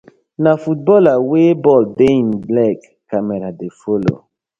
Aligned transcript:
Na 0.43 0.51
footballer 0.63 1.19
wey 1.29 1.51
ball 1.63 1.83
dey 1.97 2.15
im 2.23 2.29
leg 2.57 2.77
camera 3.09 3.49
dey 3.59 3.71
follow. 3.79 4.17